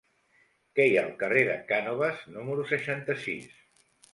Què 0.77 0.85
hi 0.91 0.95
ha 0.99 1.03
al 1.09 1.13
carrer 1.19 1.43
de 1.49 1.59
Cànoves 1.73 2.25
número 2.39 2.67
seixanta-sis? 2.73 3.53